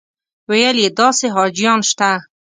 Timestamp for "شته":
1.89-2.11